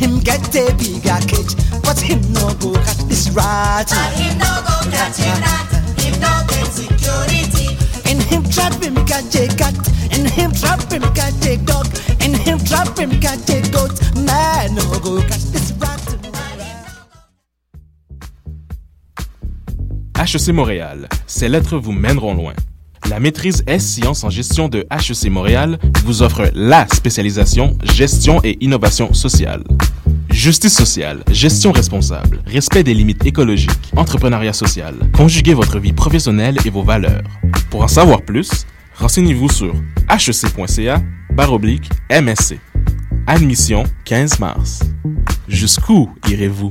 [0.00, 3.88] him get a bigger cage, but him no go catch this rat.
[3.88, 7.76] But him no go catch him rat, him no get security.
[8.10, 9.76] In him trap him catch a cat,
[10.16, 11.86] in him trap him catch a dog,
[12.24, 13.94] in him trap him catch a goat.
[14.16, 16.00] Man no go catch this rat.
[20.16, 22.54] HEC Montréal, ces lettres vous mèneront loin.
[23.10, 29.12] La maîtrise S-Sciences en gestion de HEC Montréal vous offre la spécialisation gestion et innovation
[29.14, 29.64] sociale.
[30.30, 34.94] Justice sociale, gestion responsable, respect des limites écologiques, entrepreneuriat social.
[35.12, 37.24] Conjuguez votre vie professionnelle et vos valeurs.
[37.68, 39.74] Pour en savoir plus, renseignez-vous sur
[40.08, 42.60] hec.ca baroblique MSC.
[43.26, 44.84] Admission 15 mars.
[45.48, 46.70] Jusqu'où irez-vous?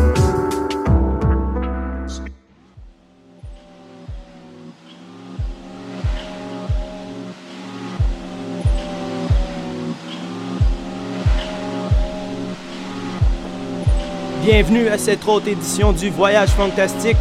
[14.51, 17.15] Bienvenue à cette autre édition du Voyage Fantastique.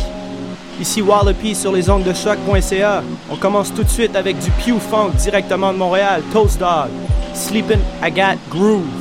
[0.80, 3.04] Ici Wallopy sur les ondes de choc.ca.
[3.30, 6.88] On commence tout de suite avec du Pew Funk directement de Montréal, Toast Dog,
[7.32, 8.99] Sleepin' Got Groove.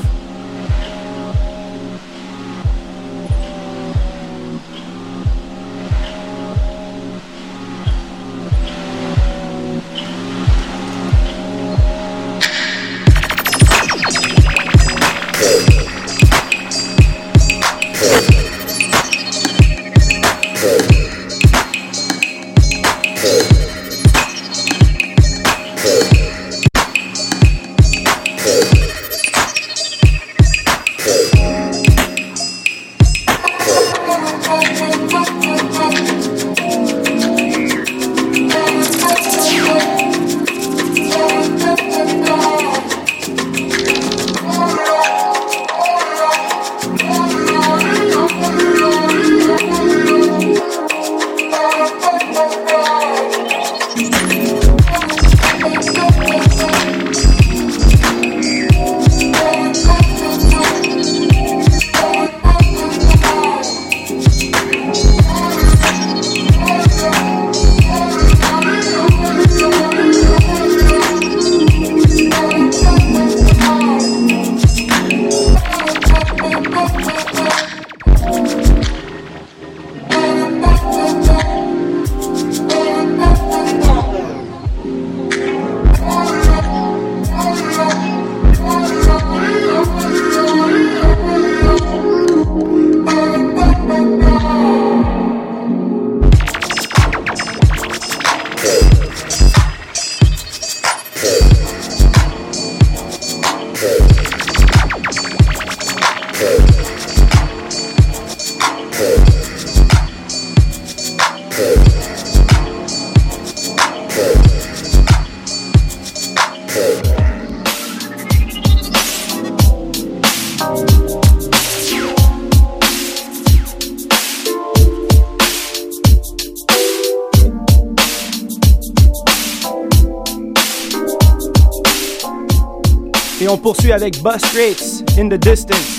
[134.18, 135.99] Bus Rates, In the Distance.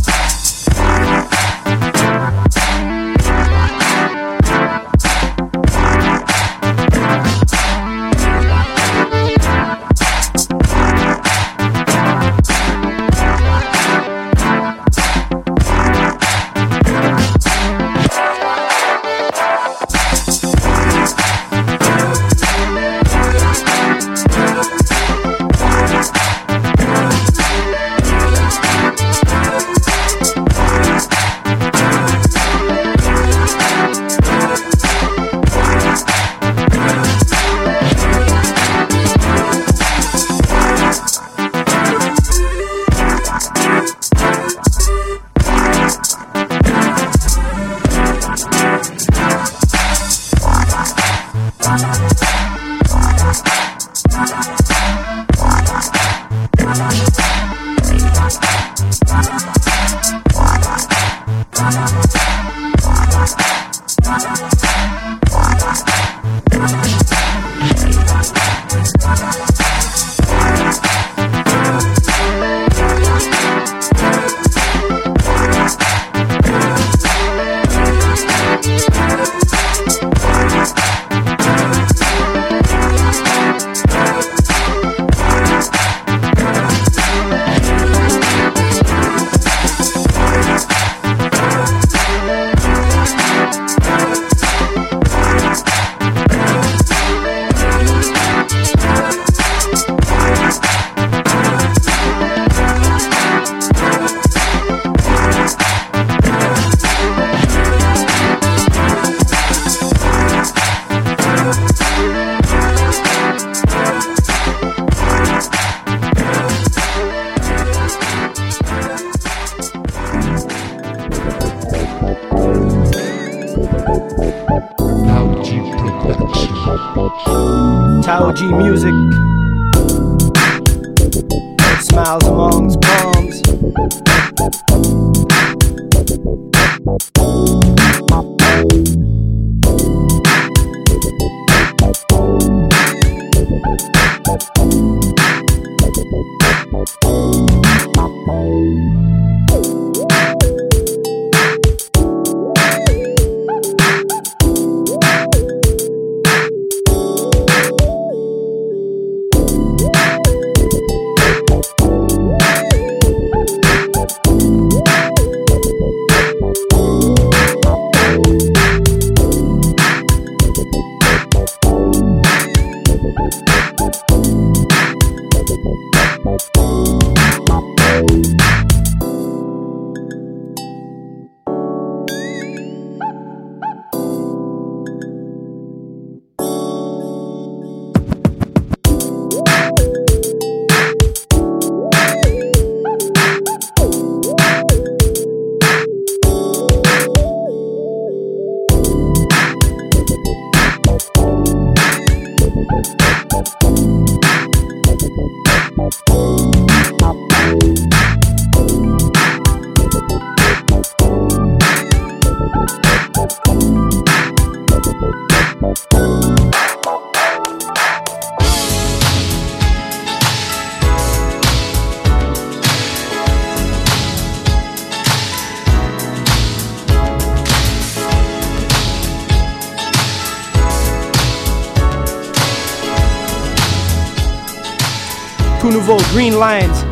[236.21, 236.83] Green Lines,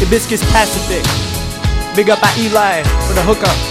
[0.00, 1.04] Hibiscus Pacific.
[1.94, 3.69] Big up à Eli for the hookup.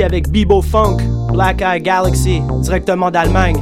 [0.00, 0.98] Avec Bibo Funk,
[1.32, 3.56] Black Eye Galaxy, directement d'Allemagne.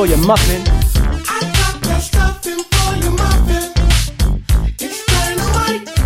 [0.00, 0.62] For your muffin.
[0.62, 3.70] I got that stuffing for your muffin.
[4.78, 5.99] It's dynamite.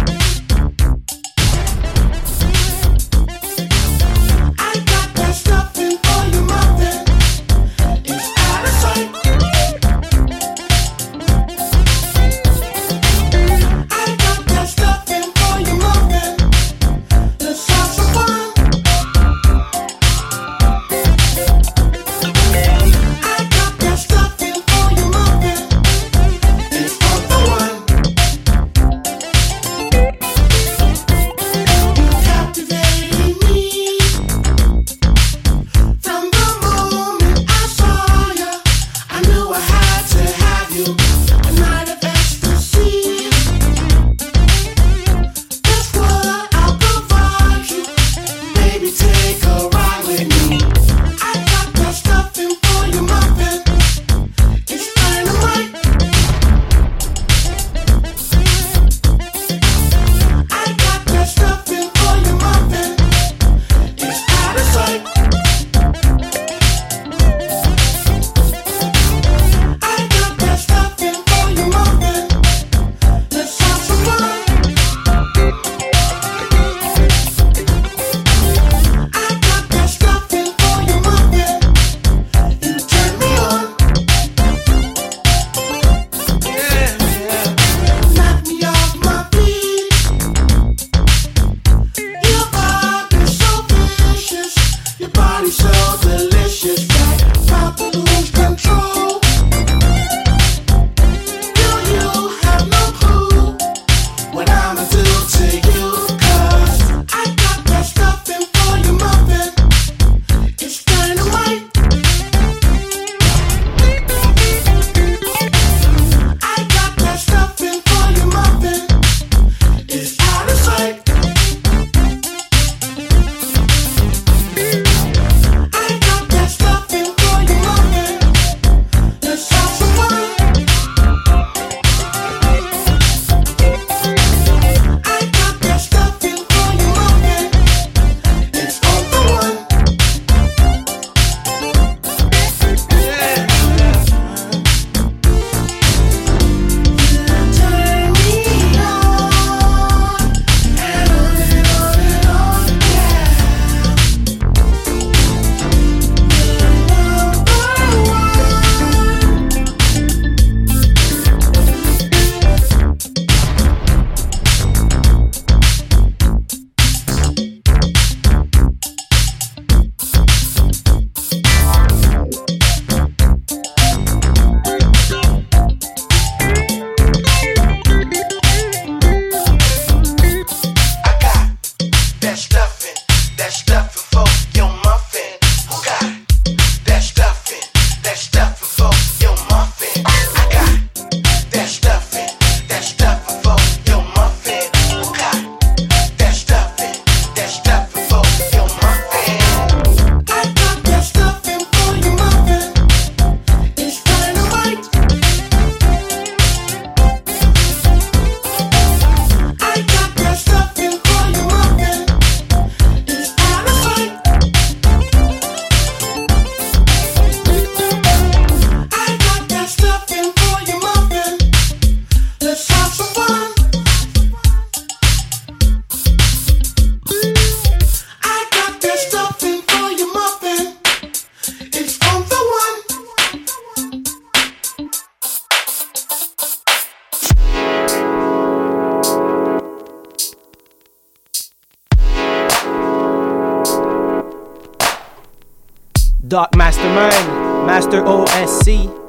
[246.64, 249.03] Mastermind, Master OSC.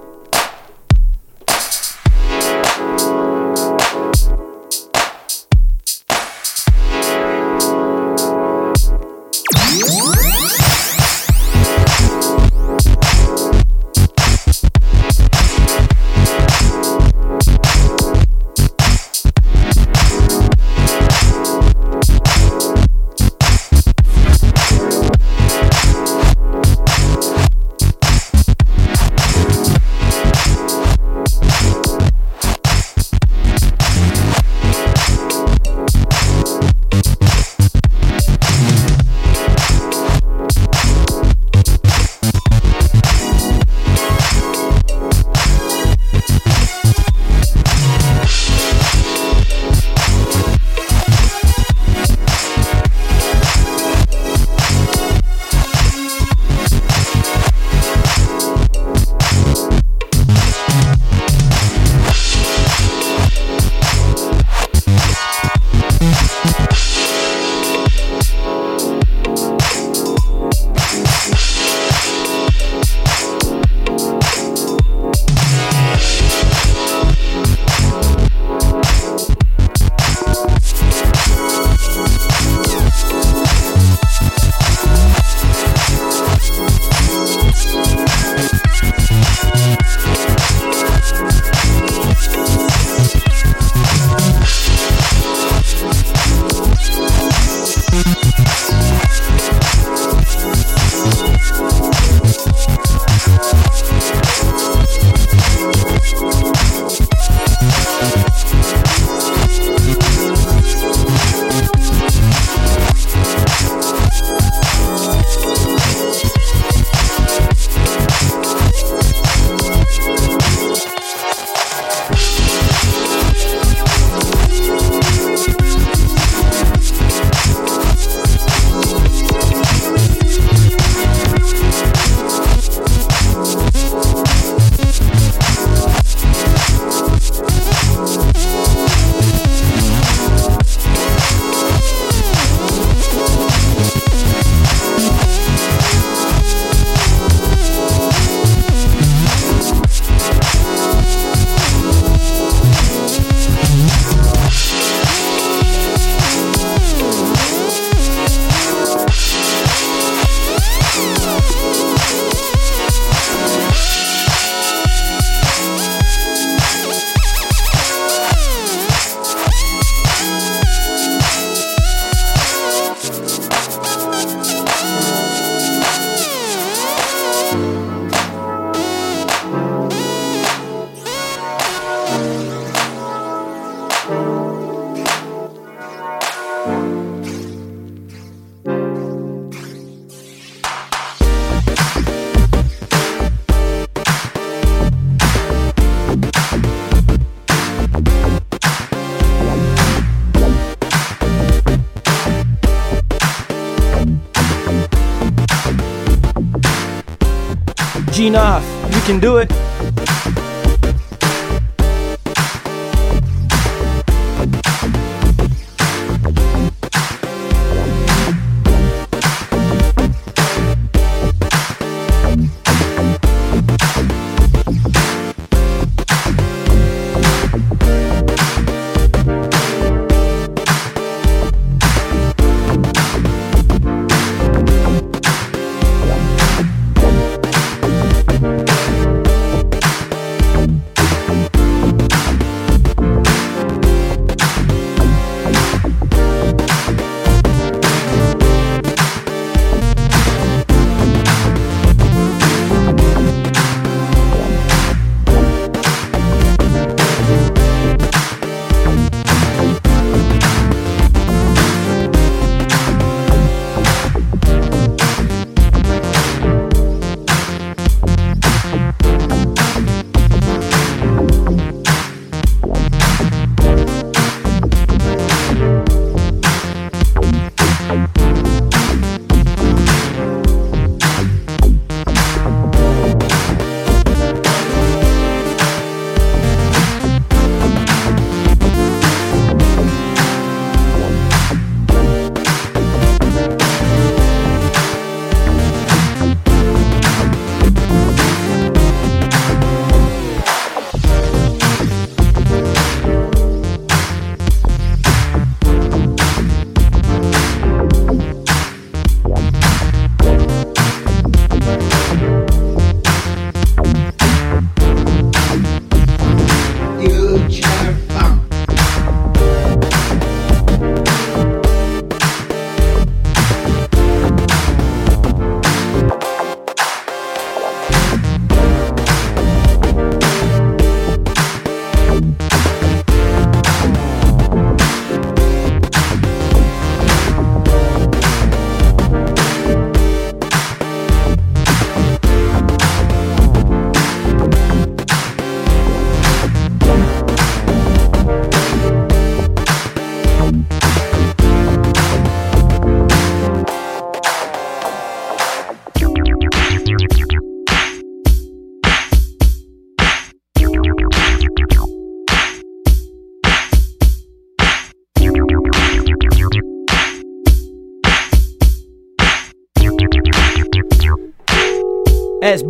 [208.16, 209.75] Gene You can do it.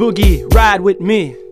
[0.06, 1.45] Boogie, ride with me.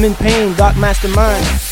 [0.00, 1.69] I'm in pain, Dark Mastermind.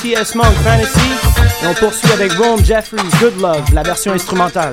[0.00, 0.34] T.S.
[0.34, 1.00] Monk Fantasy?
[1.62, 4.72] Et on poursuit avec Rome Jeffries Good Love, la version instrumentale.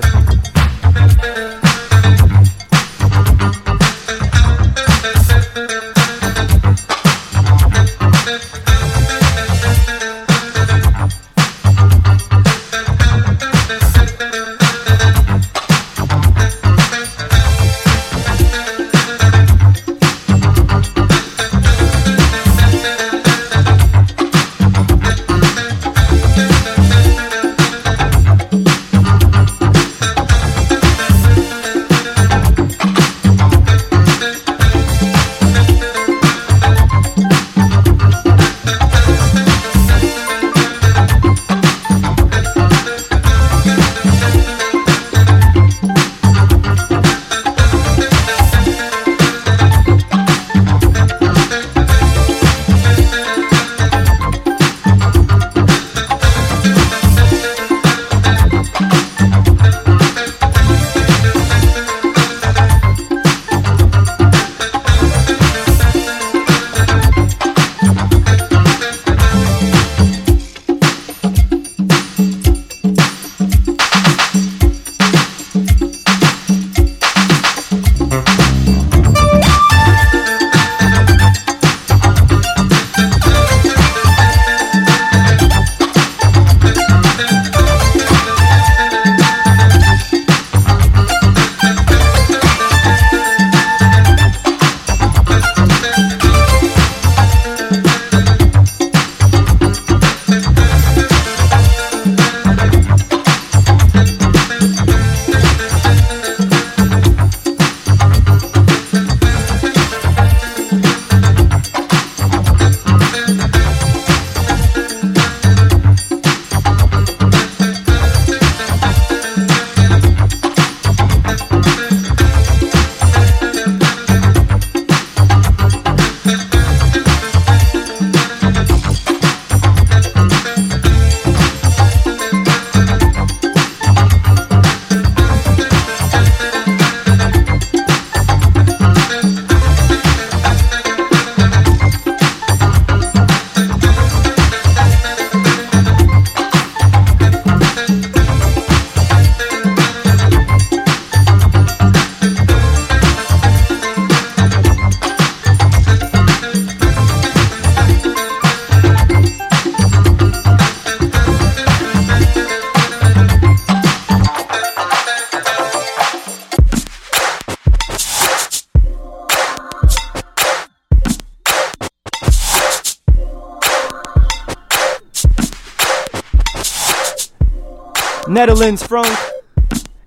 [178.45, 179.07] Netherlands Frank,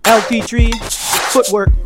[0.05, 0.71] LT3,
[1.33, 1.86] Footwork.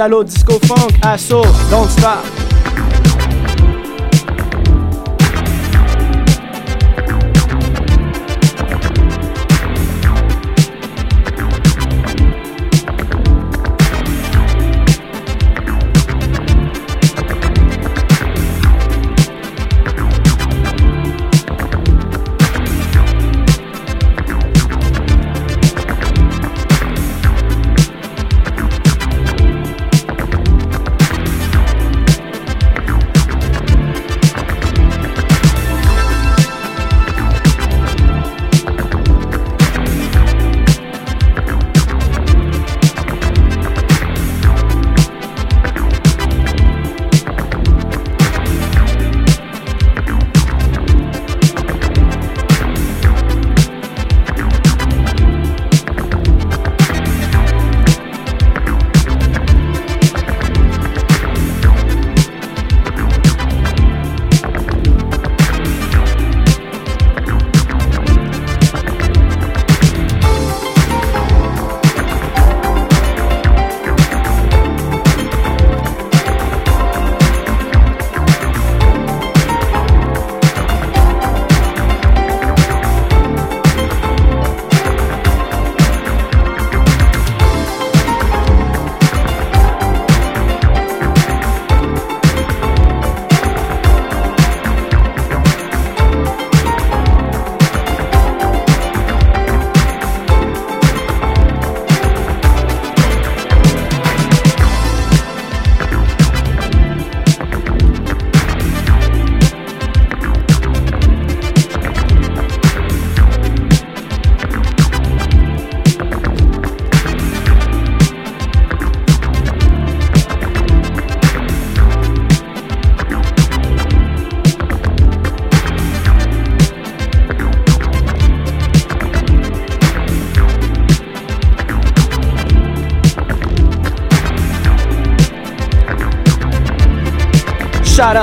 [0.00, 2.39] Italo Disco Funk, Asso, Don't Stop.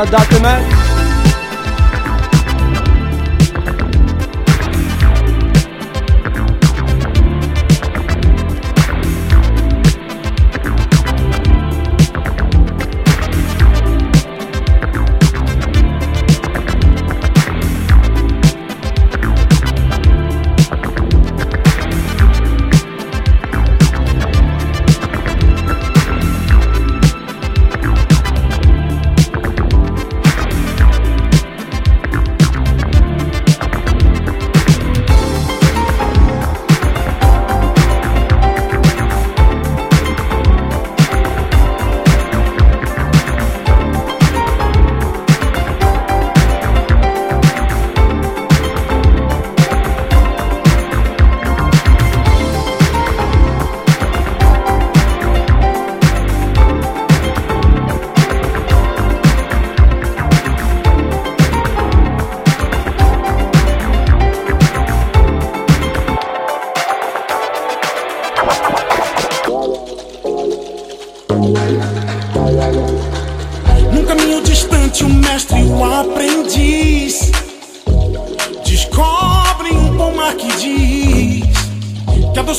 [0.06, 0.40] Dr.
[0.42, 0.57] Matt.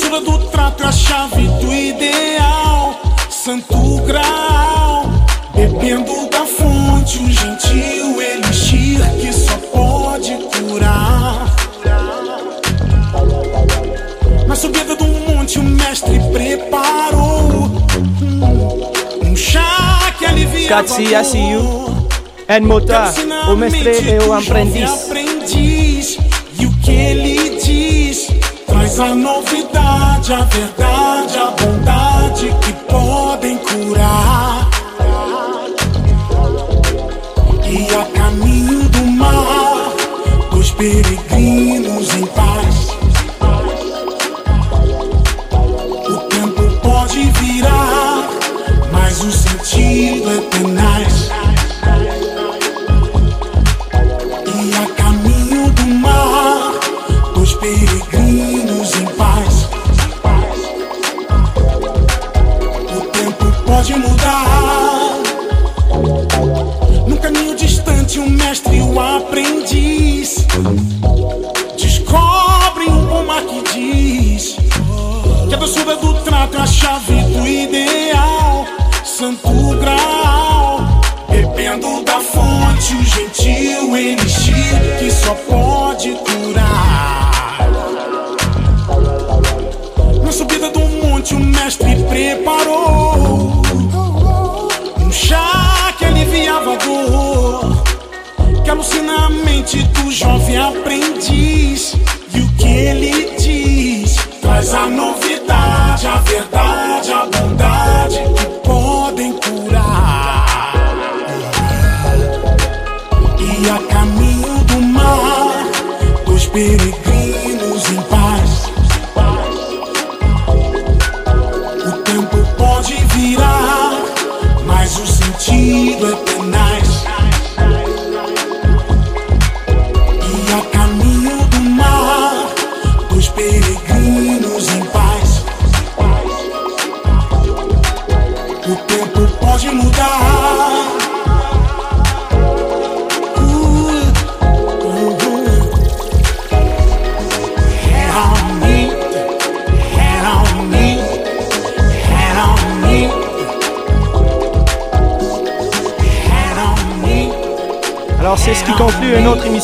[0.09, 2.99] Que a doçura do trato é a chave do ideal.
[3.31, 5.05] Santo grau,
[5.55, 11.57] bebendo da fonte, um gentil elixir que só pode curar.
[14.47, 17.71] Na subida do monte, o mestre preparou
[19.25, 21.63] um chá que alivia a Scott C, I see you.
[21.63, 21.99] dor.
[22.49, 23.13] Ed Mota,
[23.51, 26.19] o mestre e o aprendiz.
[26.61, 27.38] E o que ele
[28.89, 34.71] traz a novidade, a verdade, a bondade que podem curar.
[37.71, 39.93] E a caminho do mar,
[40.51, 41.88] dos peregrinos
[99.69, 100.88] alucina a mente do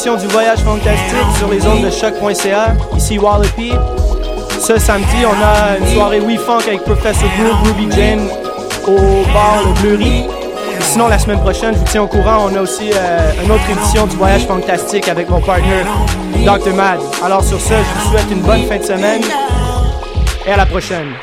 [0.05, 2.74] du Voyage Fantastique sur les ondes de choc.ca.
[2.94, 3.72] Ici Wallopy.
[4.61, 8.28] Ce samedi, on a une soirée We Funk avec Professor Groove, Ruby Jane
[8.86, 8.98] au
[9.32, 10.24] bar Le Bleury.
[10.80, 13.64] Sinon, la semaine prochaine, je vous tiens au courant, on a aussi euh, une autre
[13.70, 15.84] édition du Voyage Fantastique avec mon partner
[16.44, 16.74] Dr.
[16.74, 17.00] Mad.
[17.24, 19.22] Alors, sur ce, je vous souhaite une bonne fin de semaine
[20.46, 21.14] et à la prochaine.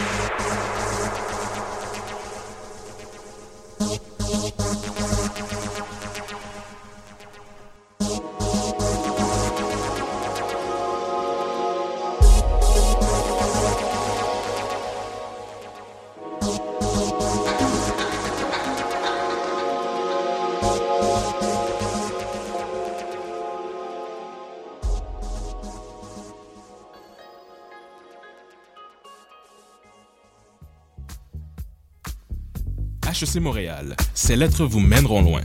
[33.31, 35.41] HEC Montréal, ces lettres vous mèneront loin.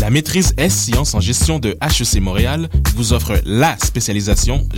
[0.00, 4.68] La maîtrise S-Sciences en gestion de HEC Montréal vous offre la spécialisation